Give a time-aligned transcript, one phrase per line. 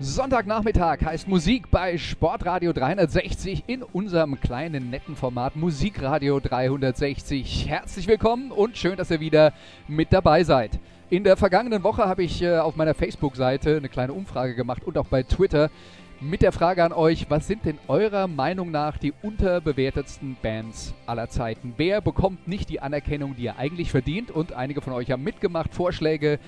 [0.00, 7.68] Sonntagnachmittag heißt Musik bei Sportradio 360 in unserem kleinen netten Format Musikradio 360.
[7.68, 9.52] Herzlich willkommen und schön, dass ihr wieder
[9.88, 10.78] mit dabei seid.
[11.10, 14.96] In der vergangenen Woche habe ich äh, auf meiner Facebook-Seite eine kleine Umfrage gemacht und
[14.98, 15.68] auch bei Twitter
[16.20, 21.28] mit der Frage an euch, was sind denn eurer Meinung nach die unterbewertetsten Bands aller
[21.28, 21.74] Zeiten?
[21.76, 24.30] Wer bekommt nicht die Anerkennung, die er eigentlich verdient?
[24.30, 26.38] Und einige von euch haben mitgemacht, Vorschläge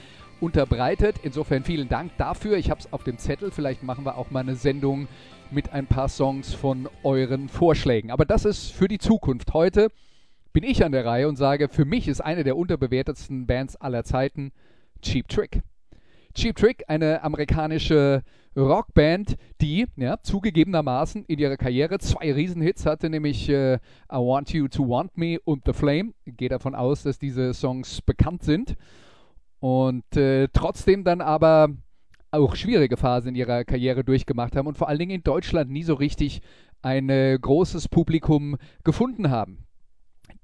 [0.41, 1.17] unterbreitet.
[1.23, 2.57] Insofern vielen Dank dafür.
[2.57, 3.51] Ich habe es auf dem Zettel.
[3.51, 5.09] Vielleicht machen wir auch mal eine Sendung
[5.51, 8.11] mit ein paar Songs von euren Vorschlägen.
[8.11, 9.53] Aber das ist für die Zukunft.
[9.53, 9.89] Heute
[10.53, 14.05] bin ich an der Reihe und sage, für mich ist eine der unterbewertetsten Bands aller
[14.05, 14.53] Zeiten
[15.03, 15.63] Cheap Trick.
[16.35, 18.23] Cheap Trick, eine amerikanische
[18.57, 23.79] Rockband, die ja, zugegebenermaßen in ihrer Karriere zwei Riesenhits hatte, nämlich äh, I
[24.17, 26.13] Want You to Want Me und The Flame.
[26.25, 28.77] Ich gehe davon aus, dass diese Songs bekannt sind
[29.61, 31.69] und äh, trotzdem dann aber
[32.33, 35.83] auch schwierige Phasen in ihrer Karriere durchgemacht haben und vor allen Dingen in Deutschland nie
[35.83, 36.43] so richtig
[36.83, 39.67] ein äh, großes Publikum gefunden haben.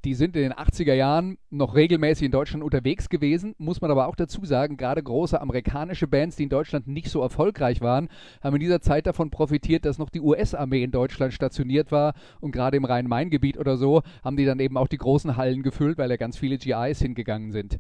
[0.05, 4.07] Die sind in den 80er Jahren noch regelmäßig in Deutschland unterwegs gewesen, muss man aber
[4.07, 8.09] auch dazu sagen, gerade große amerikanische Bands, die in Deutschland nicht so erfolgreich waren,
[8.43, 12.53] haben in dieser Zeit davon profitiert, dass noch die US-Armee in Deutschland stationiert war und
[12.53, 16.09] gerade im Rhein-Main-Gebiet oder so haben die dann eben auch die großen Hallen gefüllt, weil
[16.09, 17.79] da ganz viele GIs hingegangen sind.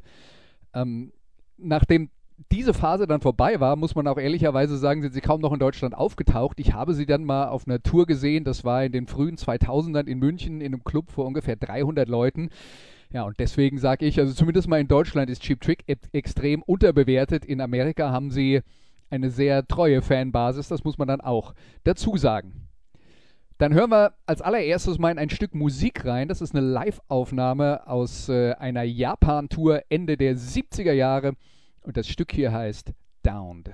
[0.75, 1.13] Ähm,
[1.59, 2.11] nachdem
[2.53, 5.59] diese Phase dann vorbei war, muss man auch ehrlicherweise sagen, sind sie kaum noch in
[5.59, 6.61] Deutschland aufgetaucht.
[6.61, 10.07] Ich habe sie dann mal auf einer Tour gesehen, das war in den frühen 2000ern
[10.07, 12.51] in München in einem Club vor ungefähr 300 Leuten.
[13.13, 16.63] Ja, und deswegen sage ich, also zumindest mal in Deutschland ist Cheap Trick e extrem
[16.63, 17.45] unterbewertet.
[17.45, 18.61] In Amerika haben sie
[19.09, 22.66] eine sehr treue Fanbasis, das muss man dann auch dazu sagen.
[23.59, 26.29] Dann hören wir als allererstes mal in ein Stück Musik rein.
[26.29, 31.33] Das ist eine Live-Aufnahme aus äh, einer Japan-Tour Ende der 70er Jahre.
[31.81, 33.71] Und das Stück hier heißt Downed.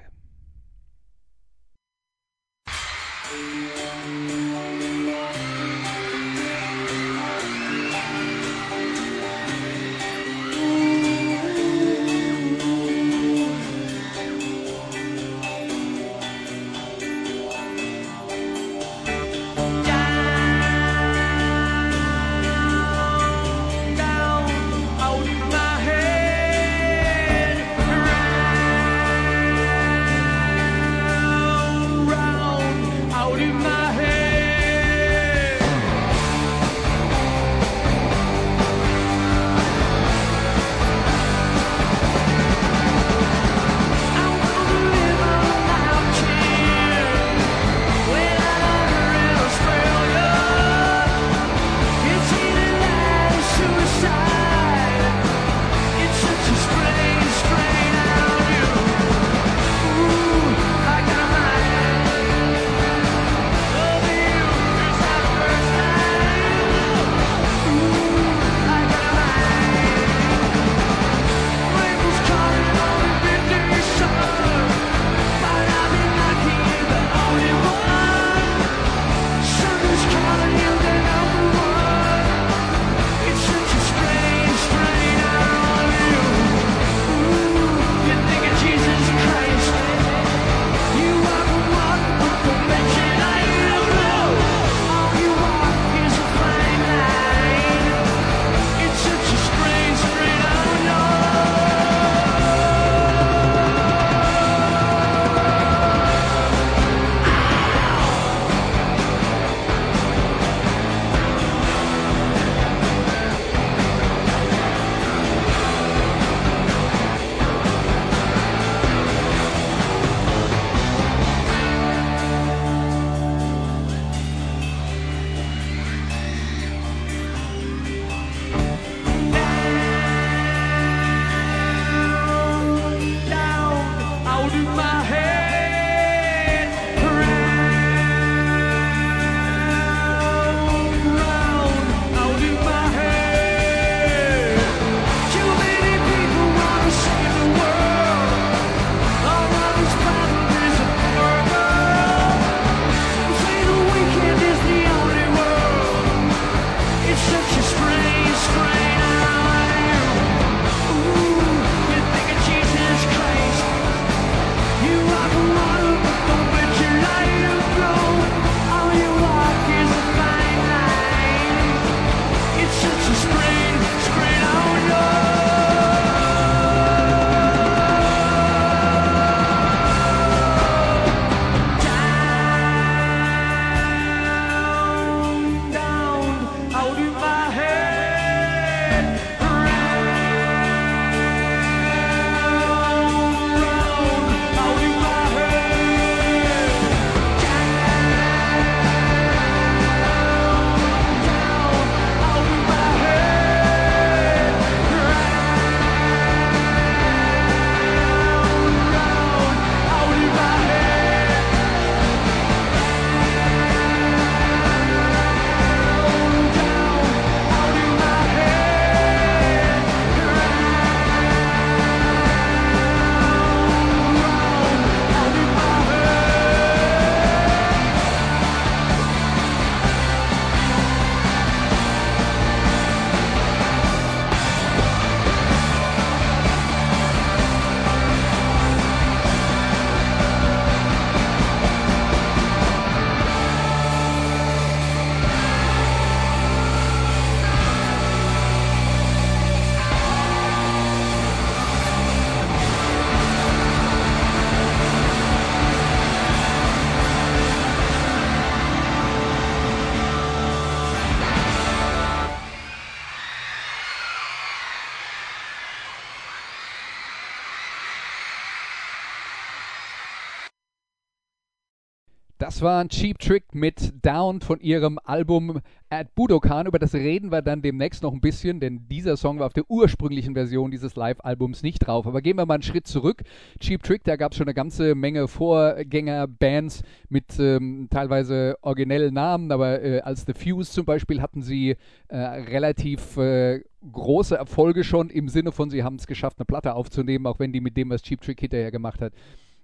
[272.63, 275.61] War ein Cheap Trick mit Down von ihrem Album
[275.91, 276.67] At Budokan.
[276.67, 279.69] Über das reden wir dann demnächst noch ein bisschen, denn dieser Song war auf der
[279.69, 282.07] ursprünglichen Version dieses Live-Albums nicht drauf.
[282.07, 283.23] Aber gehen wir mal einen Schritt zurück.
[283.59, 289.51] Cheap Trick, da gab es schon eine ganze Menge Vorgängerbands mit ähm, teilweise originellen Namen,
[289.51, 291.77] aber äh, als The Fuse zum Beispiel hatten sie
[292.09, 296.75] äh, relativ äh, große Erfolge schon im Sinne von, sie haben es geschafft, eine Platte
[296.75, 299.13] aufzunehmen, auch wenn die mit dem, was Cheap Trick hinterher gemacht hat,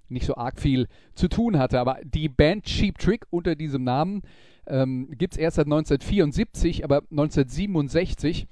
[0.09, 1.81] nicht so arg viel zu tun hatte.
[1.81, 4.23] Aber die Band Cheap Trick unter diesem Namen
[4.67, 8.47] ähm, gibt es erst seit 1974, aber 1967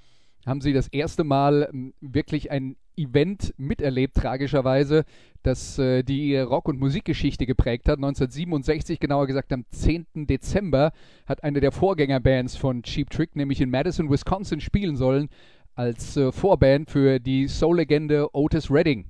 [0.46, 5.04] haben sie das erste Mal ähm, wirklich ein Event miterlebt, tragischerweise,
[5.42, 7.98] das äh, die Rock- und Musikgeschichte geprägt hat.
[7.98, 10.06] 1967, genauer gesagt am 10.
[10.26, 10.92] Dezember,
[11.26, 15.28] hat eine der Vorgängerbands von Cheap Trick, nämlich in Madison, Wisconsin, spielen sollen,
[15.74, 19.04] als äh, Vorband für die Soul-Legende Otis Redding.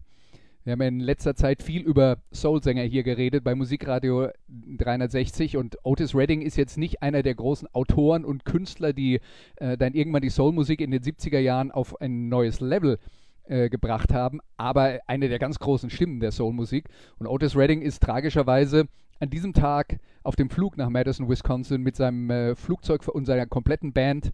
[0.67, 6.13] Wir haben in letzter Zeit viel über Soul-Sänger hier geredet bei Musikradio 360 und Otis
[6.13, 9.21] Redding ist jetzt nicht einer der großen Autoren und Künstler, die
[9.59, 12.99] äh, dann irgendwann die Soul-Musik in den 70er Jahren auf ein neues Level
[13.45, 16.89] äh, gebracht haben, aber eine der ganz großen Stimmen der Soul-Musik.
[17.21, 18.89] Und Otis Redding ist tragischerweise
[19.21, 23.47] an diesem Tag auf dem Flug nach Madison, Wisconsin mit seinem äh, Flugzeug und seiner
[23.47, 24.33] kompletten Band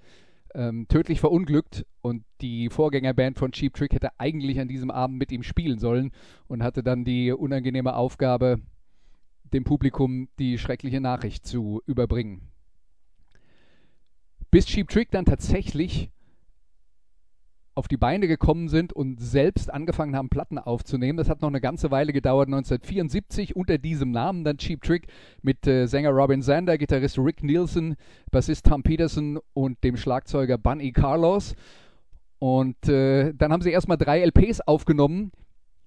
[0.55, 5.33] ähm, tödlich verunglückt und die Vorgängerband von Cheap Trick hätte eigentlich an diesem Abend mit
[5.33, 6.13] ihm spielen sollen
[6.49, 8.61] und hatte dann die unangenehme Aufgabe,
[9.53, 12.49] dem Publikum die schreckliche Nachricht zu überbringen.
[14.51, 16.11] Bis Cheap Trick dann tatsächlich
[17.75, 21.17] auf die Beine gekommen sind und selbst angefangen haben, Platten aufzunehmen.
[21.17, 22.49] Das hat noch eine ganze Weile gedauert.
[22.49, 25.07] 1974 unter diesem Namen dann Cheap Trick
[25.43, 27.97] mit äh, Sänger Robin Zander, Gitarrist Rick Nielsen,
[28.31, 31.55] Bassist Tom Peterson und dem Schlagzeuger Bunny Carlos.
[32.39, 35.33] Und äh, dann haben sie erstmal drei LPs aufgenommen,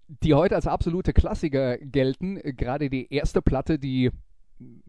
[0.08, 2.40] die heute als absolute Klassiker gelten.
[2.56, 4.12] Gerade die erste Platte, die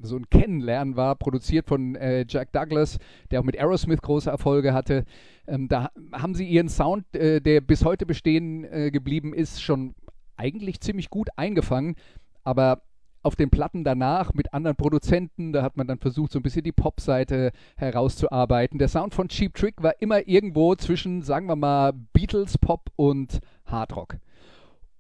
[0.01, 2.99] so ein Kennenlernen war, produziert von äh, Jack Douglas,
[3.31, 5.05] der auch mit Aerosmith große Erfolge hatte.
[5.47, 9.95] Ähm, da haben sie ihren Sound, äh, der bis heute bestehen äh, geblieben ist, schon
[10.37, 11.97] eigentlich ziemlich gut eingefangen.
[12.45, 12.83] Aber
[13.23, 16.63] auf den Platten danach mit anderen Produzenten, da hat man dann versucht, so ein bisschen
[16.63, 18.79] die Pop-Seite herauszuarbeiten.
[18.79, 23.41] Der Sound von Cheap Trick war immer irgendwo zwischen, sagen wir mal, Beatles, Pop und
[23.65, 24.19] Hardrock.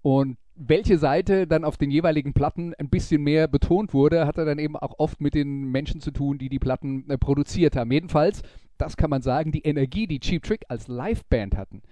[0.02, 4.58] Und welche Seite dann auf den jeweiligen Platten ein bisschen mehr betont wurde, hatte dann
[4.58, 7.92] eben auch oft mit den Menschen zu tun, die die Platten äh, produziert haben.
[7.92, 8.42] Jedenfalls,
[8.78, 11.82] das kann man sagen, die Energie, die Cheap Trick als Liveband hatten,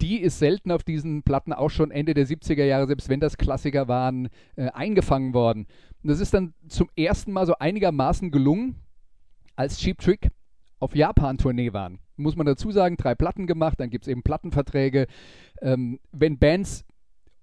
[0.00, 3.36] die ist selten auf diesen Platten auch schon Ende der 70er Jahre, selbst wenn das
[3.38, 5.66] Klassiker waren, äh, eingefangen worden.
[6.02, 8.76] Und das ist dann zum ersten Mal so einigermaßen gelungen,
[9.54, 10.30] als Cheap Trick
[10.78, 11.98] auf Japan-Tournee waren.
[12.16, 15.06] Muss man dazu sagen, drei Platten gemacht, dann gibt es eben Plattenverträge.
[15.62, 16.84] Ähm, wenn Bands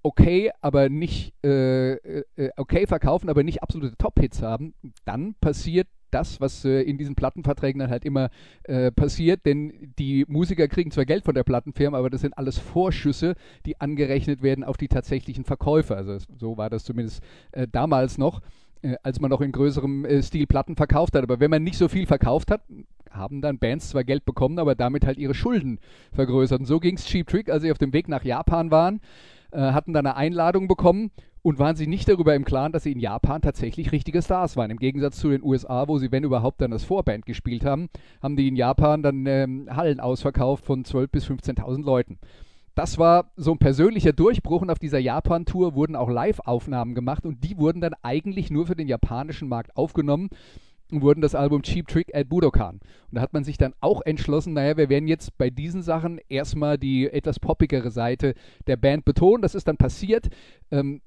[0.03, 2.23] okay, aber nicht äh, äh,
[2.57, 4.73] okay verkaufen, aber nicht absolute Top-Hits haben,
[5.05, 8.29] dann passiert das, was äh, in diesen Plattenverträgen dann halt immer
[8.63, 12.59] äh, passiert, denn die Musiker kriegen zwar Geld von der Plattenfirma, aber das sind alles
[12.59, 15.97] Vorschüsse, die angerechnet werden auf die tatsächlichen Verkäufer.
[15.97, 18.41] Also so war das zumindest äh, damals noch,
[18.83, 21.23] äh, als man noch in größerem äh, Stil Platten verkauft hat.
[21.23, 22.61] Aber wenn man nicht so viel verkauft hat,
[23.09, 25.79] haben dann Bands zwar Geld bekommen, aber damit halt ihre Schulden
[26.13, 26.59] vergrößert.
[26.59, 28.99] Und so ging es Cheap Trick, als sie auf dem Weg nach Japan waren äh,
[29.59, 32.99] hatten dann eine Einladung bekommen und waren sich nicht darüber im Klaren, dass sie in
[32.99, 34.71] Japan tatsächlich richtige Stars waren.
[34.71, 37.89] Im Gegensatz zu den USA, wo sie, wenn überhaupt, dann das Vorband gespielt haben,
[38.21, 42.17] haben die in Japan dann ähm, Hallen ausverkauft von 12.000 bis 15.000 Leuten.
[42.75, 47.43] Das war so ein persönlicher Durchbruch und auf dieser Japan-Tour wurden auch Live-Aufnahmen gemacht und
[47.43, 50.29] die wurden dann eigentlich nur für den japanischen Markt aufgenommen
[50.89, 52.75] wurden das Album Cheap Trick at Budokan.
[52.75, 56.19] Und da hat man sich dann auch entschlossen, naja, wir werden jetzt bei diesen Sachen
[56.29, 58.35] erstmal die etwas poppigere Seite
[58.67, 59.41] der Band betonen.
[59.41, 60.29] Das ist dann passiert.
[60.71, 61.01] Ähm,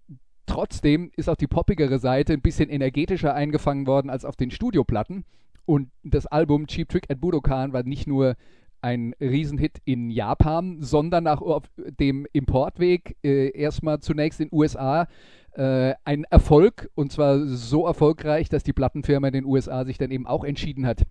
[0.47, 5.25] trotzdem ist auch die poppigere Seite ein bisschen energetischer eingefangen worden als auf den Studioplatten.
[5.65, 8.37] Und das Album Cheap Trick at Budokan war nicht nur
[8.83, 15.09] ein Riesenhit in Japan, sondern auch auf dem Importweg äh, erstmal zunächst in den USA
[15.57, 20.11] äh, ein Erfolg und zwar so erfolgreich, dass die Plattenfirma in den USA sich dann
[20.11, 21.03] eben auch entschieden hat,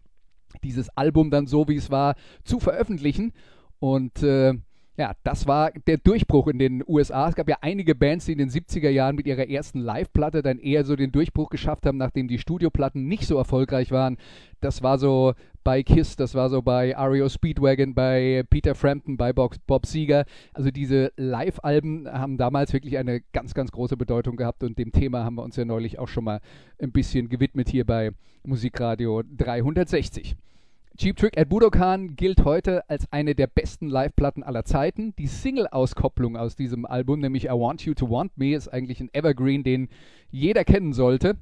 [0.63, 3.33] dieses Album dann so wie es war zu veröffentlichen
[3.79, 4.53] und äh,
[4.97, 7.27] ja, das war der Durchbruch in den USA.
[7.27, 10.57] Es gab ja einige Bands, die in den 70er Jahren mit ihrer ersten Live-Platte dann
[10.57, 14.17] eher so den Durchbruch geschafft haben, nachdem die Studioplatten nicht so erfolgreich waren.
[14.61, 15.33] Das war so
[15.65, 20.25] bei Kiss, das war so bei REO Speedwagon, bei Peter Frampton, bei Bob, Bob Seger.
[20.53, 25.25] Also diese Live-Alben haben damals wirklich eine ganz, ganz große Bedeutung gehabt und dem Thema
[25.25, 26.39] haben wir uns ja neulich auch schon mal
[26.79, 28.11] ein bisschen gewidmet hier bei
[28.43, 30.35] Musikradio 360.
[30.97, 35.15] Cheap Trick at Budokan gilt heute als eine der besten Live-Platten aller Zeiten.
[35.17, 39.09] Die Single-Auskopplung aus diesem Album, nämlich I Want You to Want Me, ist eigentlich ein
[39.13, 39.89] Evergreen, den
[40.29, 41.37] jeder kennen sollte.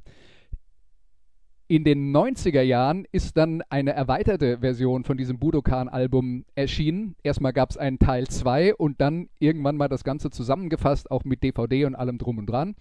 [1.67, 7.15] In den 90er Jahren ist dann eine erweiterte Version von diesem Budokan-Album erschienen.
[7.23, 11.41] Erstmal gab es einen Teil 2 und dann irgendwann mal das Ganze zusammengefasst, auch mit
[11.41, 12.75] DVD und allem drum und dran.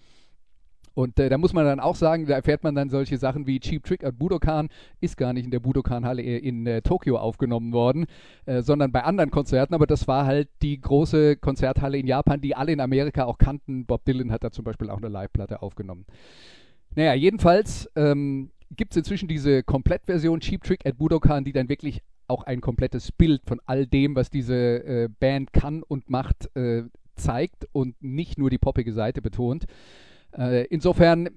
[0.95, 3.59] Und äh, da muss man dann auch sagen, da erfährt man dann solche Sachen wie
[3.59, 4.69] Cheap Trick at Budokan
[5.01, 8.05] ist gar nicht in der Budokan-Halle in äh, Tokio aufgenommen worden,
[8.45, 9.73] äh, sondern bei anderen Konzerten.
[9.73, 13.85] Aber das war halt die große Konzerthalle in Japan, die alle in Amerika auch kannten.
[13.85, 16.05] Bob Dylan hat da zum Beispiel auch eine Live-Platte aufgenommen.
[16.95, 22.01] Naja, jedenfalls ähm, gibt es inzwischen diese Komplettversion Cheap Trick at Budokan, die dann wirklich
[22.27, 26.83] auch ein komplettes Bild von all dem, was diese äh, Band kann und macht, äh,
[27.15, 29.65] zeigt und nicht nur die poppige Seite betont.
[30.37, 31.29] Äh, insofern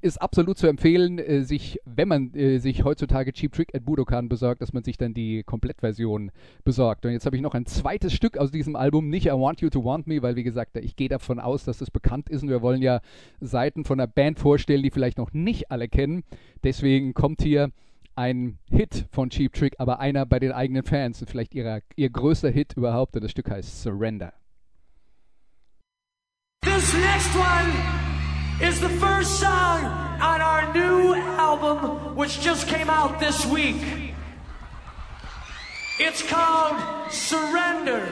[0.00, 4.28] ist absolut zu empfehlen, äh, sich, wenn man äh, sich heutzutage Cheap Trick at Budokan
[4.28, 6.30] besorgt, dass man sich dann die Komplettversion
[6.64, 7.04] besorgt.
[7.04, 9.70] Und jetzt habe ich noch ein zweites Stück aus diesem Album, nicht I Want You
[9.70, 12.48] to Want Me, weil wie gesagt, ich gehe davon aus, dass das bekannt ist und
[12.48, 13.00] wir wollen ja
[13.40, 16.22] Seiten von einer Band vorstellen, die vielleicht noch nicht alle kennen.
[16.64, 17.70] Deswegen kommt hier
[18.16, 22.10] ein Hit von Cheap Trick, aber einer bei den eigenen Fans und vielleicht ihrer, ihr
[22.10, 24.32] größter Hit überhaupt und das Stück heißt Surrender.
[26.62, 27.99] This next one
[28.62, 34.12] is the first song on our new album, which just came out this week.
[35.98, 38.06] It's called Surrender.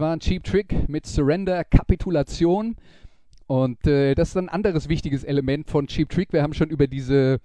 [0.00, 2.76] War ein Cheap Trick mit Surrender, Kapitulation.
[3.46, 6.32] Und äh, das ist ein anderes wichtiges Element von Cheap Trick.
[6.32, 7.40] Wir haben schon über diese,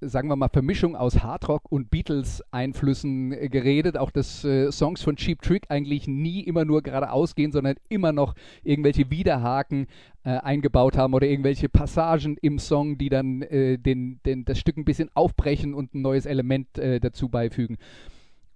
[0.00, 3.96] sagen wir mal, Vermischung aus Hardrock und Beatles-Einflüssen äh, geredet.
[3.96, 8.12] Auch dass äh, Songs von Cheap Trick eigentlich nie immer nur geradeaus gehen, sondern immer
[8.12, 9.86] noch irgendwelche Widerhaken
[10.24, 14.76] äh, eingebaut haben oder irgendwelche Passagen im Song, die dann äh, den, den, das Stück
[14.76, 17.78] ein bisschen aufbrechen und ein neues Element äh, dazu beifügen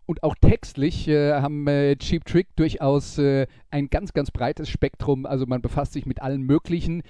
[0.06, 5.26] und auch textlich äh, haben äh, Cheap Trick durchaus äh, ein ganz, ganz breites Spektrum.
[5.26, 7.02] Also man befasst sich mit allen möglichen,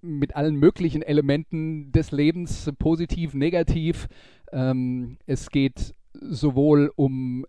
[0.00, 4.08] mit allen möglichen Elementen des Lebens, positiv, negativ.
[4.52, 7.46] Ähm, es geht sowohl um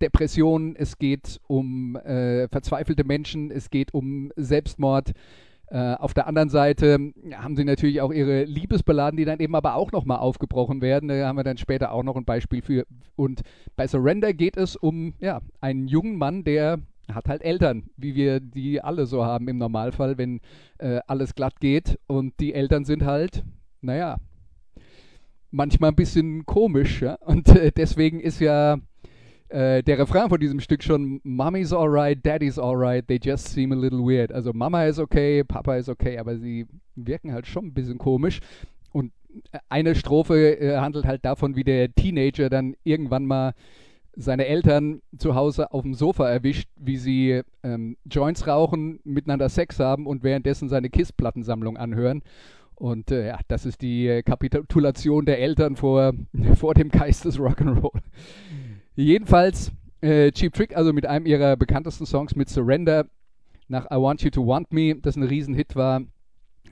[0.00, 5.12] Depressionen, es geht um äh, verzweifelte Menschen, es geht um Selbstmord.
[5.72, 9.74] Äh, auf der anderen Seite haben sie natürlich auch ihre Liebesballaden, die dann eben aber
[9.74, 11.08] auch nochmal aufgebrochen werden.
[11.08, 12.84] Da haben wir dann später auch noch ein Beispiel für.
[13.16, 13.40] Und
[13.74, 16.80] bei Surrender geht es um ja, einen jungen Mann, der
[17.10, 20.40] hat halt Eltern, wie wir die alle so haben im Normalfall, wenn
[20.76, 21.98] äh, alles glatt geht.
[22.06, 23.42] Und die Eltern sind halt,
[23.80, 24.18] naja,
[25.50, 27.00] manchmal ein bisschen komisch.
[27.00, 27.14] Ja?
[27.14, 28.76] Und äh, deswegen ist ja
[29.52, 33.76] äh, der Refrain von diesem Stück schon, Mommy's alright, Daddy's alright, they just seem a
[33.76, 34.32] little weird.
[34.32, 38.40] Also Mama ist okay, Papa ist okay, aber sie wirken halt schon ein bisschen komisch.
[38.92, 39.12] Und
[39.68, 43.52] eine Strophe äh, handelt halt davon, wie der Teenager dann irgendwann mal
[44.14, 49.78] seine Eltern zu Hause auf dem Sofa erwischt, wie sie ähm, Joints rauchen, miteinander Sex
[49.80, 52.22] haben und währenddessen seine KISS-Plattensammlung anhören.
[52.74, 56.12] Und äh, ja, das ist die äh, Kapitulation der Eltern vor,
[56.56, 58.00] vor dem Geist des Rock'n'Roll.
[58.94, 63.06] Jedenfalls äh, Cheap Trick, also mit einem ihrer bekanntesten Songs mit Surrender
[63.68, 66.02] nach I Want You to Want Me, das ein Riesenhit war,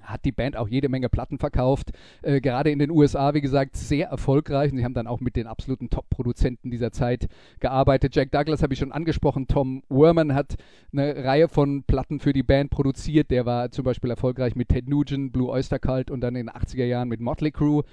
[0.02, 1.90] hat die Band auch jede Menge Platten verkauft.
[2.22, 4.72] Äh, gerade in den USA, wie gesagt, sehr erfolgreich.
[4.72, 7.28] Und sie haben dann auch mit den absoluten Top-Produzenten dieser Zeit
[7.60, 8.14] gearbeitet.
[8.14, 9.46] Jack Douglas habe ich schon angesprochen.
[9.46, 10.56] Tom Werman hat
[10.92, 13.30] eine Reihe von Platten für die Band produziert.
[13.30, 16.54] Der war zum Beispiel erfolgreich mit Ted Nugent, Blue Oyster Cult und dann in den
[16.54, 17.84] 80er Jahren mit Motley Crue.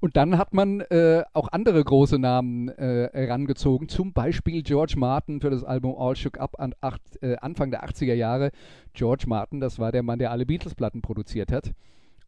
[0.00, 5.42] Und dann hat man äh, auch andere große Namen äh, herangezogen, zum Beispiel George Martin
[5.42, 8.50] für das Album All Shook Up an acht, äh, Anfang der 80er Jahre.
[8.94, 11.72] George Martin, das war der Mann, der alle Beatles-Platten produziert hat.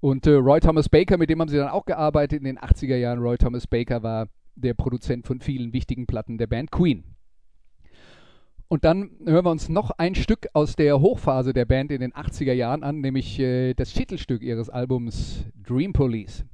[0.00, 2.96] Und äh, Roy Thomas Baker, mit dem haben sie dann auch gearbeitet in den 80er
[2.96, 3.20] Jahren.
[3.20, 7.04] Roy Thomas Baker war der Produzent von vielen wichtigen Platten der Band Queen.
[8.68, 12.12] Und dann hören wir uns noch ein Stück aus der Hochphase der Band in den
[12.12, 16.44] 80er Jahren an, nämlich äh, das Titelstück ihres Albums Dream Police.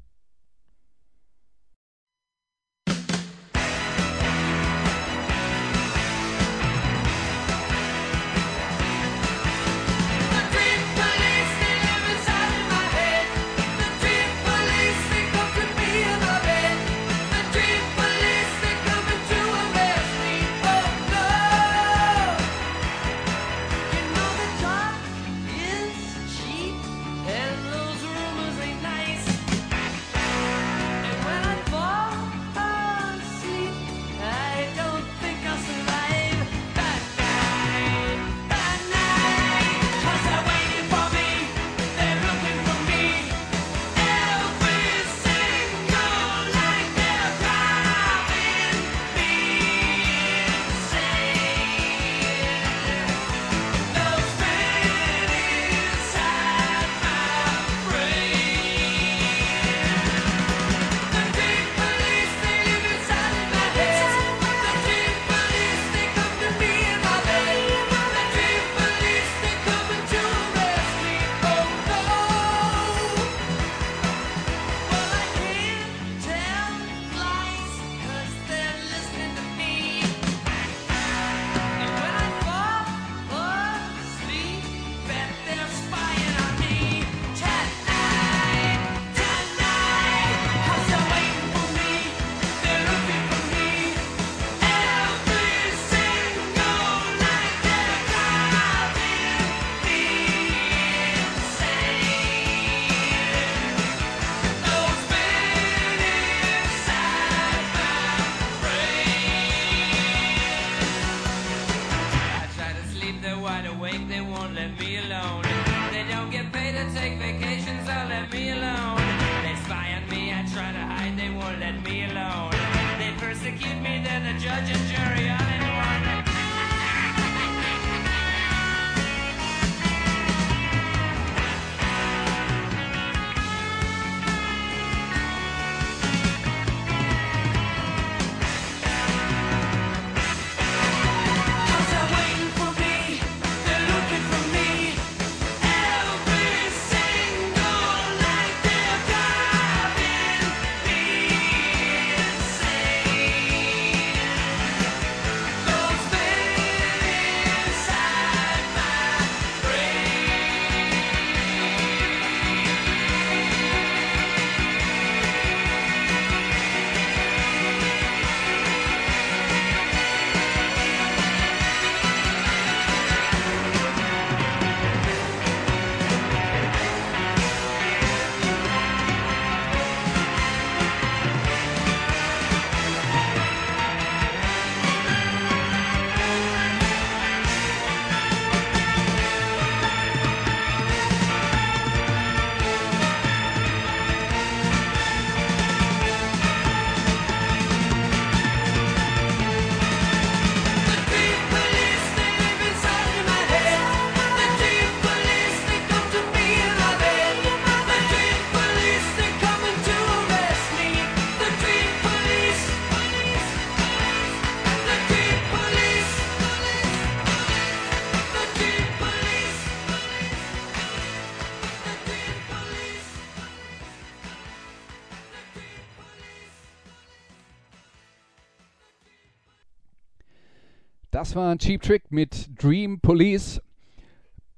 [231.19, 233.61] Das war ein Cheap Trick mit Dream Police.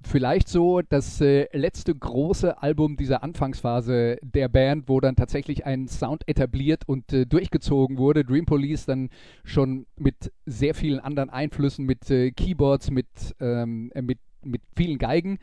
[0.02, 5.88] Vielleicht so das äh, letzte große Album dieser Anfangsphase der Band, wo dann tatsächlich ein
[5.88, 8.26] Sound etabliert und äh, durchgezogen wurde.
[8.26, 9.08] Dream Police dann
[9.42, 13.06] schon mit sehr vielen anderen Einflüssen, mit äh, Keyboards, mit,
[13.40, 15.38] ähm, äh, mit, mit vielen Geigen,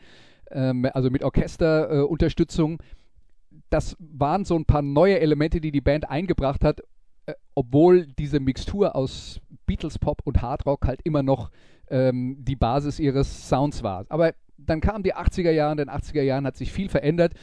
[0.52, 2.80] ähm, also mit Orchesterunterstützung.
[3.70, 6.80] das waren so ein paar neue Elemente, die die Band eingebracht hat,
[7.26, 11.50] äh, obwohl diese Mixtur aus Beatles Pop und Hard Rock halt immer noch
[11.88, 14.04] ähm, die Basis ihres Sounds war.
[14.08, 17.34] Aber dann kamen die 80er Jahre, in den 80er Jahren hat sich viel verändert.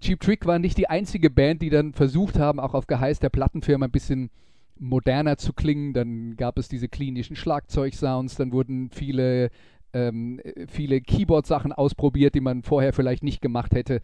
[0.00, 3.28] Cheap Trick war nicht die einzige Band, die dann versucht haben, auch auf Geheiß der
[3.28, 4.30] Plattenfirma ein bisschen
[4.78, 5.92] moderner zu klingen.
[5.92, 9.50] Dann gab es diese klinischen Schlagzeugsounds, dann wurden viele,
[9.92, 14.00] ähm, viele Keyboard-Sachen ausprobiert, die man vorher vielleicht nicht gemacht hätte.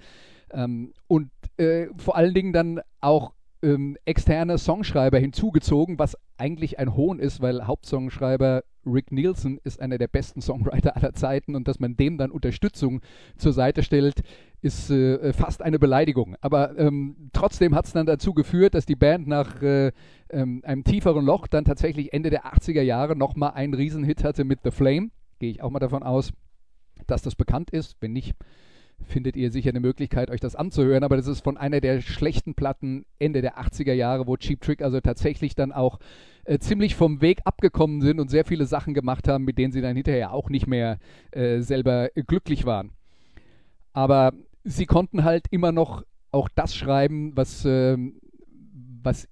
[0.51, 3.33] Ähm, und äh, vor allen Dingen dann auch
[3.67, 9.99] ähm, externe Songschreiber hinzugezogen, was eigentlich ein Hohn ist, weil Hauptsongschreiber Rick Nielsen ist einer
[9.99, 13.01] der besten Songwriter aller Zeiten und dass man dem dann Unterstützung
[13.37, 14.23] zur Seite stellt,
[14.63, 16.37] ist äh, fast eine Beleidigung.
[16.41, 19.91] Aber ähm, trotzdem hat es dann dazu geführt, dass die Band nach äh,
[20.31, 24.61] ähm, einem tieferen Loch dann tatsächlich Ende der 80er Jahre nochmal einen Riesenhit hatte mit
[24.63, 25.11] The Flame.
[25.41, 26.33] Gehe ich auch mal davon aus,
[27.07, 27.97] dass das bekannt ist.
[28.01, 28.37] Wenn nicht,
[29.03, 31.05] findet ihr sicher eine Möglichkeit, euch das anzuhören.
[31.05, 34.83] Aber das ist von einer der schlechten Platten Ende der 80er Jahre, wo Cheap Trick
[34.83, 35.99] also tatsächlich dann auch
[36.45, 39.81] äh, ziemlich vom Weg abgekommen sind und sehr viele Sachen gemacht haben, mit denen sie
[39.81, 40.99] dann hinterher auch nicht mehr
[41.33, 42.93] äh, selber glücklich waren.
[43.93, 44.33] Aber
[44.65, 47.97] sie konnten halt immer noch auch das schreiben, was, äh,
[49.03, 49.29] was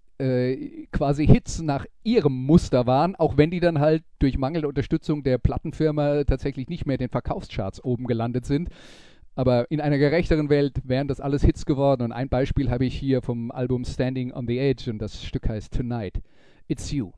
[0.92, 5.38] quasi Hits nach ihrem Muster waren, auch wenn die dann halt durch mangelnde Unterstützung der
[5.38, 8.70] Plattenfirma tatsächlich nicht mehr den Verkaufscharts oben gelandet sind.
[9.34, 12.02] Aber in einer gerechteren Welt wären das alles Hits geworden.
[12.02, 15.48] Und ein Beispiel habe ich hier vom Album Standing on the Edge und das Stück
[15.48, 16.20] heißt Tonight.
[16.68, 17.12] It's You.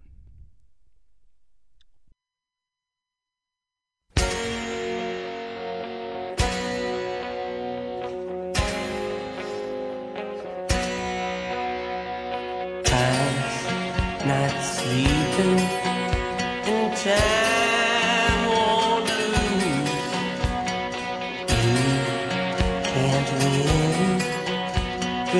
[14.27, 15.16] not sleeping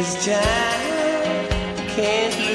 [0.07, 1.49] Cause time
[1.97, 2.46] can't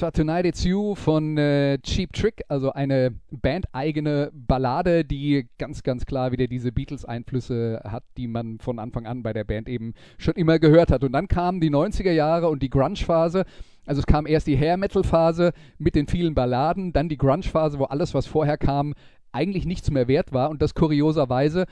[0.00, 5.82] Das war Tonight It's You von äh, Cheap Trick, also eine bandeigene Ballade, die ganz,
[5.82, 9.92] ganz klar wieder diese Beatles-Einflüsse hat, die man von Anfang an bei der Band eben
[10.16, 11.04] schon immer gehört hat.
[11.04, 13.44] Und dann kamen die 90er Jahre und die Grunge-Phase.
[13.84, 18.14] Also es kam erst die Hair-Metal-Phase mit den vielen Balladen, dann die Grunge-Phase, wo alles,
[18.14, 18.94] was vorher kam,
[19.32, 20.48] eigentlich nichts mehr wert war.
[20.48, 21.66] Und das kurioserweise,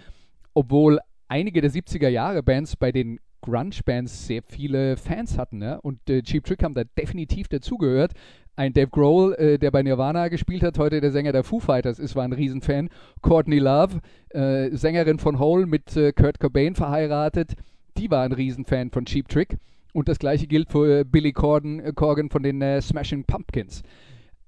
[0.53, 5.59] obwohl einige der 70er Jahre Bands bei den Grunge-Bands sehr viele Fans hatten.
[5.59, 5.81] Ne?
[5.81, 8.13] Und äh, Cheap Trick haben da definitiv dazugehört.
[8.57, 11.99] Ein Dave Grohl, äh, der bei Nirvana gespielt hat, heute der Sänger der Foo Fighters
[11.99, 12.89] ist, war ein Riesenfan.
[13.23, 17.55] Courtney Love, äh, Sängerin von Hole, mit äh, Kurt Cobain verheiratet,
[17.97, 19.59] die war ein Riesenfan von Cheap Trick.
[19.93, 23.83] Und das gleiche gilt für äh, Billy Corgan, äh, Corgan von den Smashing Pumpkins.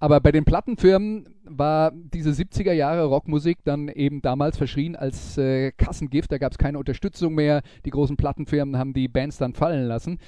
[0.00, 5.72] Aber bei den Plattenfirmen war diese 70er Jahre Rockmusik dann eben damals verschrien als äh,
[5.72, 6.32] Kassengift.
[6.32, 7.60] Da gab es keine Unterstützung mehr.
[7.84, 10.18] Die großen Plattenfirmen haben die Bands dann fallen lassen.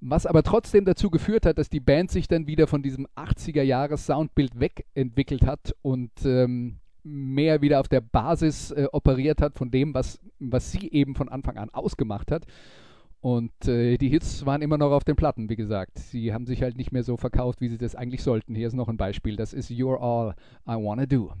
[0.00, 3.62] Was aber trotzdem dazu geführt hat, dass die Band sich dann wieder von diesem 80er
[3.62, 9.70] Jahres Soundbild wegentwickelt hat und ähm, mehr wieder auf der Basis äh, operiert hat von
[9.70, 12.46] dem, was, was sie eben von Anfang an ausgemacht hat.
[13.20, 15.98] Und äh, die Hits waren immer noch auf den Platten, wie gesagt.
[15.98, 18.54] Sie haben sich halt nicht mehr so verkauft, wie sie das eigentlich sollten.
[18.54, 19.36] Hier ist noch ein Beispiel.
[19.36, 20.34] Das ist You're All
[20.66, 21.32] I Wanna Do.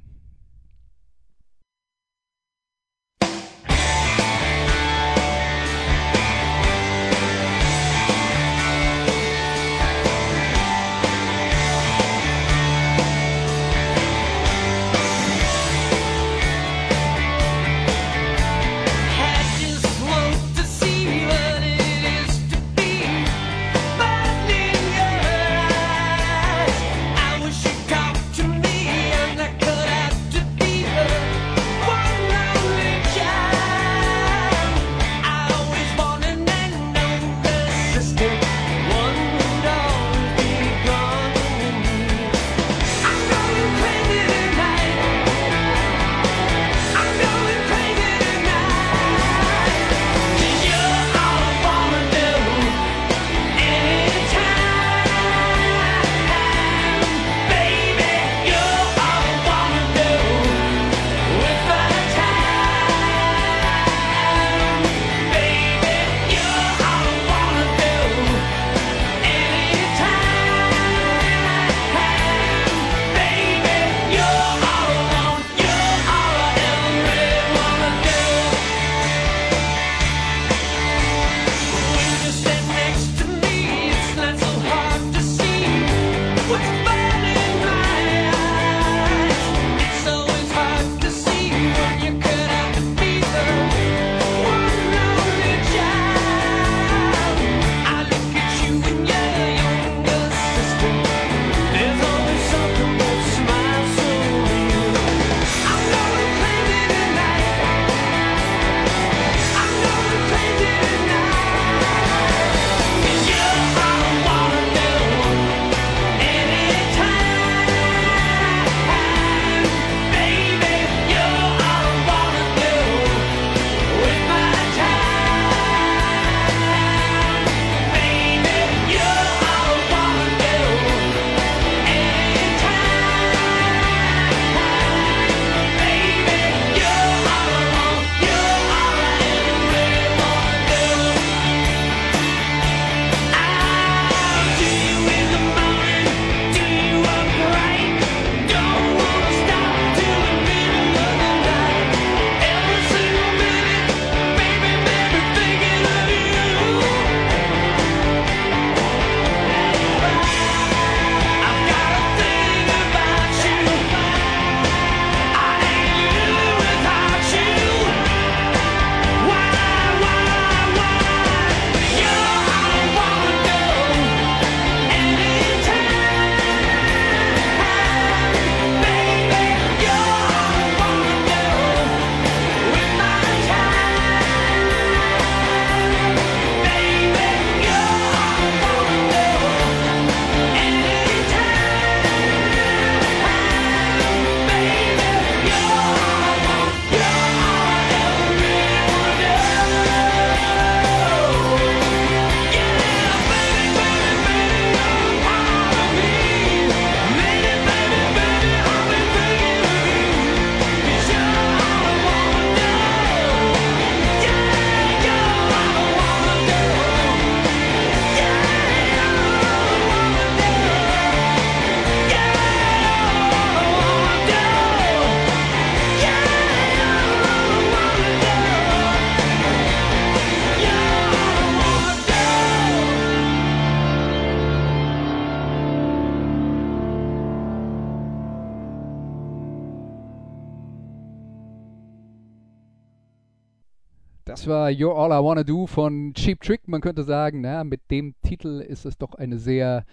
[244.70, 246.66] You're All I Wanna Do von Cheap Trick.
[246.66, 249.84] Man könnte sagen, na, mit dem Titel ist es doch eine sehr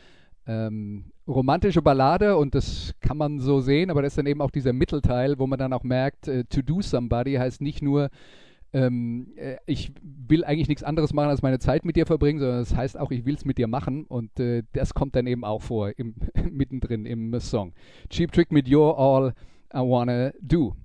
[0.48, 4.52] ähm, romantische Ballade und das kann man so sehen, aber das ist dann eben auch
[4.52, 8.10] dieser Mittelteil, wo man dann auch merkt, äh, To Do Somebody heißt nicht nur,
[8.74, 12.62] ähm, äh, ich will eigentlich nichts anderes machen, als meine Zeit mit dir verbringen, sondern
[12.62, 15.28] es das heißt auch, ich will es mit dir machen und äh, das kommt dann
[15.28, 16.16] eben auch vor, im,
[16.52, 17.74] mittendrin im Song.
[18.10, 19.34] Cheap Trick mit You're All
[19.74, 20.76] I Wanna Do.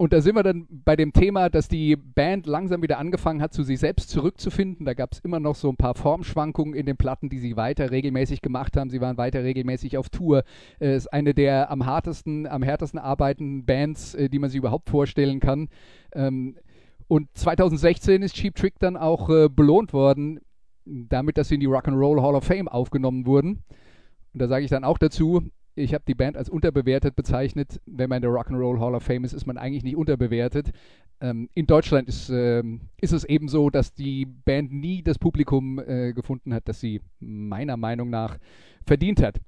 [0.00, 3.52] Und da sind wir dann bei dem Thema, dass die Band langsam wieder angefangen hat,
[3.52, 4.86] zu sich selbst zurückzufinden.
[4.86, 7.90] Da gab es immer noch so ein paar Formschwankungen in den Platten, die sie weiter
[7.90, 8.90] regelmäßig gemacht haben.
[8.90, 10.44] Sie waren weiter regelmäßig auf Tour.
[10.78, 14.88] Es ist eine der am hartesten, am härtesten arbeitenden Bands, äh, die man sich überhaupt
[14.88, 15.68] vorstellen kann.
[16.12, 16.54] Ähm,
[17.08, 20.38] und 2016 ist Cheap Trick dann auch äh, belohnt worden,
[20.84, 23.64] damit, dass sie in die Rock'n'Roll Hall of Fame aufgenommen wurden.
[24.32, 25.42] Und da sage ich dann auch dazu,
[25.78, 27.80] ich habe die Band als unterbewertet bezeichnet.
[27.86, 30.72] Wenn man in der Rock'n'Roll Hall of Fame ist, ist man eigentlich nicht unterbewertet.
[31.20, 35.78] Ähm, in Deutschland ist, ähm, ist es eben so, dass die Band nie das Publikum
[35.78, 38.38] äh, gefunden hat, das sie meiner Meinung nach
[38.86, 39.40] verdient hat.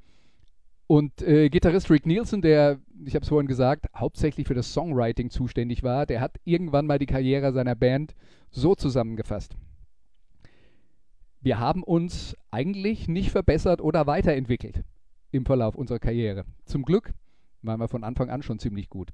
[0.86, 5.30] Und äh, Gitarrist Rick Nielsen, der, ich habe es vorhin gesagt, hauptsächlich für das Songwriting
[5.30, 8.14] zuständig war, der hat irgendwann mal die Karriere seiner Band
[8.50, 9.56] so zusammengefasst.
[11.40, 14.82] Wir haben uns eigentlich nicht verbessert oder weiterentwickelt
[15.30, 16.44] im Verlauf unserer Karriere.
[16.64, 17.12] Zum Glück
[17.62, 19.10] waren wir von Anfang an schon ziemlich gut.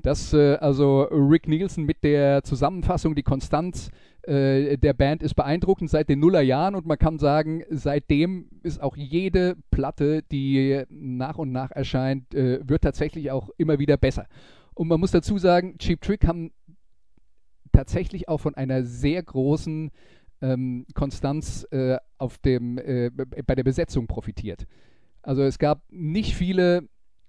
[0.00, 3.90] Das, äh, also Rick Nielsen mit der Zusammenfassung, die Konstanz
[4.22, 8.96] äh, der Band ist beeindruckend seit den Nullerjahren und man kann sagen, seitdem ist auch
[8.96, 14.26] jede Platte, die nach und nach erscheint, äh, wird tatsächlich auch immer wieder besser.
[14.74, 16.52] Und man muss dazu sagen, Cheap Trick haben
[17.72, 19.90] tatsächlich auch von einer sehr großen
[20.40, 24.66] ähm, Konstanz äh, auf dem, äh, bei der Besetzung profitiert.
[25.22, 26.88] Also es gab nicht viele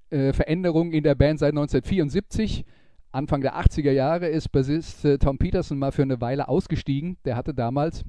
[0.10, 2.66] äh, Veränderungen in der Band seit 1974.
[3.12, 7.18] Anfang der 80er Jahre ist Bassist äh, Tom Peterson mal für eine Weile ausgestiegen.
[7.26, 8.04] Der hatte damals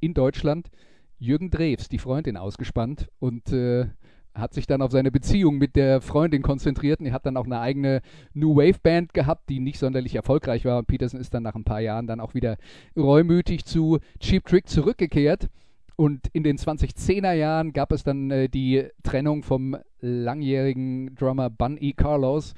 [0.00, 0.70] in Deutschland
[1.18, 3.86] Jürgen Drews, die Freundin, ausgespannt und äh,
[4.34, 7.46] hat sich dann auf seine Beziehung mit der Freundin konzentriert und er hat dann auch
[7.46, 8.00] eine eigene
[8.32, 11.64] New Wave Band gehabt, die nicht sonderlich erfolgreich war und Peterson ist dann nach ein
[11.64, 12.56] paar Jahren dann auch wieder
[12.96, 15.48] reumütig zu Cheap Trick zurückgekehrt
[15.96, 21.76] und in den 2010er Jahren gab es dann äh, die Trennung vom langjährigen Drummer Bun
[21.80, 21.92] E.
[21.92, 22.54] Carlos,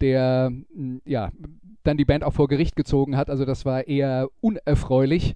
[0.00, 1.30] der mh, ja
[1.84, 5.34] dann die Band auch vor Gericht gezogen hat, also das war eher unerfreulich.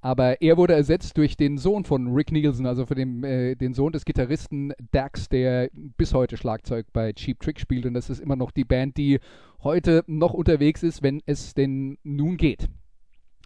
[0.00, 3.74] Aber er wurde ersetzt durch den Sohn von Rick Nielsen, also für den, äh, den
[3.74, 7.84] Sohn des Gitarristen Dax, der bis heute Schlagzeug bei Cheap Trick spielt.
[7.84, 9.18] Und das ist immer noch die Band, die
[9.64, 12.68] heute noch unterwegs ist, wenn es denn nun geht.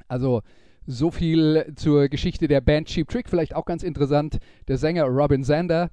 [0.08, 0.42] Also
[0.86, 3.28] so viel zur Geschichte der Band Cheap Trick.
[3.28, 5.90] Vielleicht auch ganz interessant, der Sänger Robin Zander,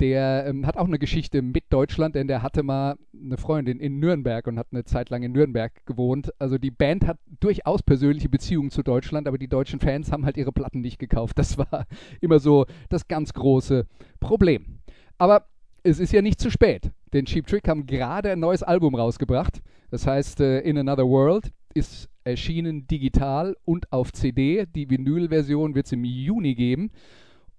[0.00, 4.00] der ähm, hat auch eine Geschichte mit Deutschland, denn der hatte mal eine Freundin in
[4.00, 6.32] Nürnberg und hat eine Zeit lang in Nürnberg gewohnt.
[6.40, 10.36] Also die Band hat durchaus persönliche Beziehungen zu Deutschland, aber die deutschen Fans haben halt
[10.36, 11.38] ihre Platten nicht gekauft.
[11.38, 11.86] Das war
[12.20, 13.86] immer so das ganz große
[14.18, 14.80] Problem.
[15.18, 15.46] Aber
[15.84, 19.62] es ist ja nicht zu spät, denn Cheap Trick haben gerade ein neues Album rausgebracht.
[19.90, 24.66] Das heißt äh, In Another World ist erschienen digital und auf CD.
[24.66, 26.90] Die Vinyl-Version wird es im Juni geben.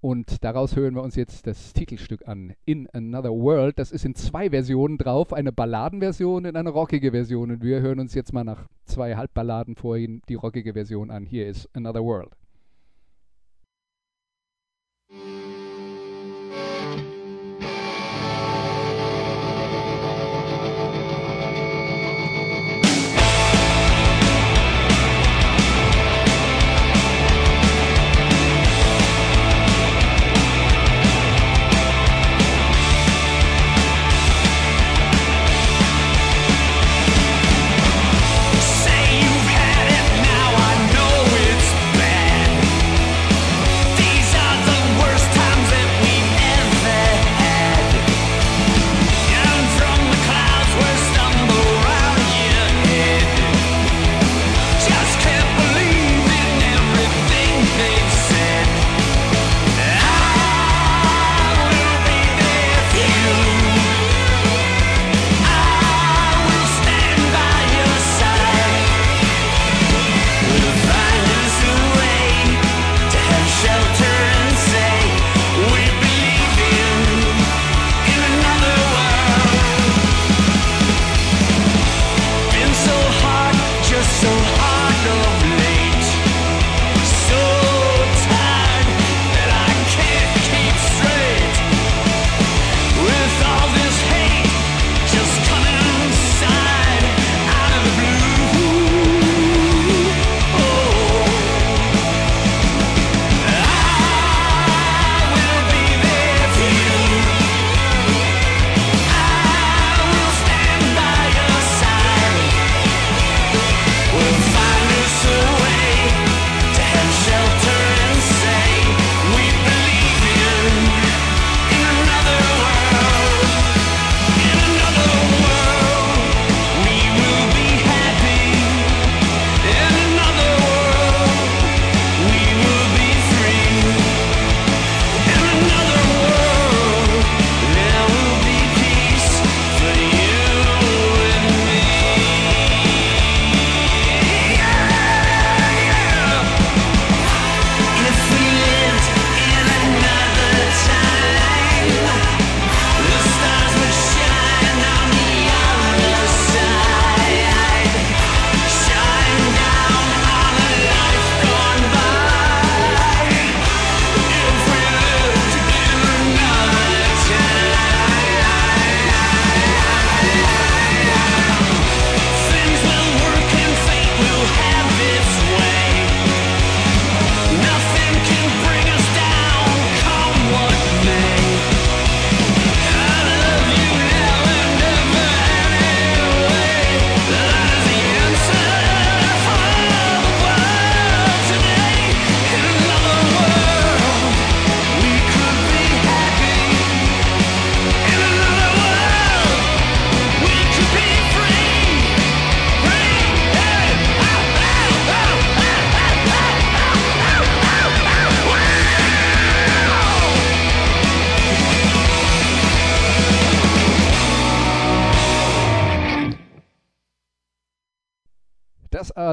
[0.02, 3.80] Und daraus hören wir uns jetzt das Titelstück an, In Another World.
[3.80, 7.52] Das ist in zwei Versionen drauf, eine Balladenversion und eine rockige Version.
[7.52, 11.26] Und wir hören uns jetzt mal nach zwei Halbballaden vorhin die rockige Version an.
[11.26, 12.32] Hier ist Another World.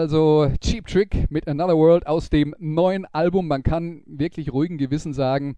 [0.00, 3.46] Also Cheap Trick mit Another World aus dem neuen Album.
[3.46, 5.56] Man kann wirklich ruhigen Gewissen sagen,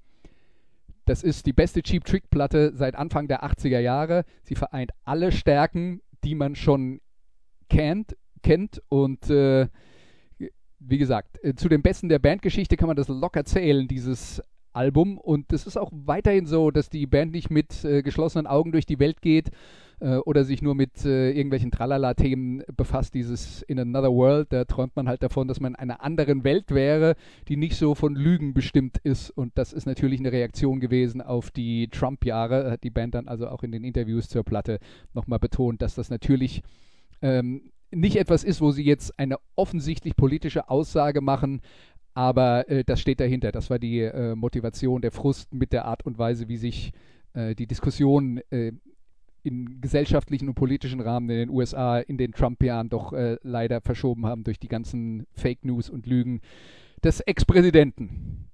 [1.04, 4.24] das ist die beste Cheap Trick Platte seit Anfang der 80er Jahre.
[4.42, 7.00] Sie vereint alle Stärken, die man schon
[7.68, 9.68] kennt, kennt und äh,
[10.80, 15.18] wie gesagt, äh, zu den Besten der Bandgeschichte kann man das locker zählen, dieses Album.
[15.18, 18.86] Und es ist auch weiterhin so, dass die Band nicht mit äh, geschlossenen Augen durch
[18.86, 19.50] die Welt geht
[20.00, 23.14] äh, oder sich nur mit äh, irgendwelchen Tralala-Themen befasst.
[23.14, 26.70] Dieses In Another World, da träumt man halt davon, dass man in einer anderen Welt
[26.70, 27.14] wäre,
[27.48, 29.30] die nicht so von Lügen bestimmt ist.
[29.30, 32.70] Und das ist natürlich eine Reaktion gewesen auf die Trump-Jahre.
[32.70, 34.78] Hat die Band dann also auch in den Interviews zur Platte
[35.14, 36.62] nochmal betont, dass das natürlich
[37.20, 41.60] ähm, nicht etwas ist, wo sie jetzt eine offensichtlich politische Aussage machen,
[42.14, 43.52] aber äh, das steht dahinter.
[43.52, 46.92] Das war die äh, Motivation, der Frust mit der Art und Weise, wie sich
[47.34, 48.72] äh, die Diskussion äh,
[49.42, 54.26] im gesellschaftlichen und politischen Rahmen in den USA in den Trump-Jahren doch äh, leider verschoben
[54.26, 56.40] haben durch die ganzen Fake News und Lügen
[57.02, 58.48] des Ex-Präsidenten.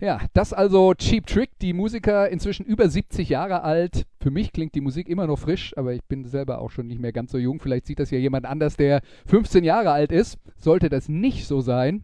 [0.00, 4.04] Ja, das also Cheap Trick, die Musiker inzwischen über 70 Jahre alt.
[4.20, 7.00] Für mich klingt die Musik immer noch frisch, aber ich bin selber auch schon nicht
[7.00, 7.60] mehr ganz so jung.
[7.60, 10.38] Vielleicht sieht das ja jemand anders, der 15 Jahre alt ist.
[10.58, 12.02] Sollte das nicht so sein,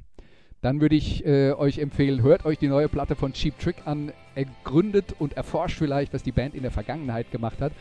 [0.61, 4.13] dann würde ich äh, euch empfehlen, hört euch die neue Platte von Cheap Trick an,
[4.35, 7.73] ergründet und erforscht vielleicht, was die Band in der Vergangenheit gemacht hat.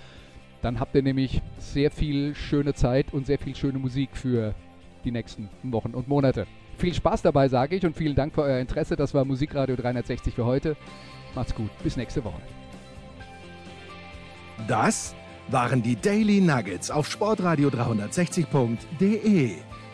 [0.61, 4.53] Dann habt ihr nämlich sehr viel schöne Zeit und sehr viel schöne Musik für
[5.03, 6.45] die nächsten Wochen und Monate.
[6.77, 8.95] Viel Spaß dabei, sage ich, und vielen Dank für euer Interesse.
[8.95, 10.75] Das war Musikradio 360 für heute.
[11.33, 12.41] Macht's gut, bis nächste Woche.
[14.67, 15.15] Das
[15.49, 19.66] waren die Daily Nuggets auf sportradio 360.de.